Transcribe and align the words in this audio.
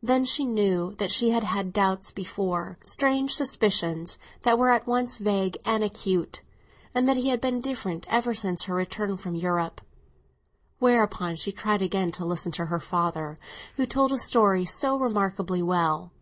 Then 0.00 0.22
she 0.24 0.44
knew 0.44 0.94
that 0.98 1.10
she 1.10 1.30
had 1.30 1.42
had 1.42 1.72
doubts 1.72 2.12
before—strange 2.12 3.34
suspicions, 3.34 4.20
that 4.42 4.56
were 4.56 4.70
at 4.70 4.86
once 4.86 5.18
vague 5.18 5.58
and 5.64 5.82
acute—and 5.82 7.08
that 7.08 7.16
he 7.16 7.30
had 7.30 7.40
been 7.40 7.60
different 7.60 8.06
ever 8.08 8.34
since 8.34 8.66
her 8.66 8.74
return 8.76 9.16
from 9.16 9.34
Europe: 9.34 9.80
whereupon 10.78 11.34
she 11.34 11.50
tried 11.50 11.82
again 11.82 12.12
to 12.12 12.24
listen 12.24 12.52
to 12.52 12.66
her 12.66 12.78
father, 12.78 13.36
who 13.74 13.84
told 13.84 14.12
a 14.12 14.18
story 14.18 14.64
so 14.64 14.96
remarkably 14.96 15.60
well. 15.60 16.12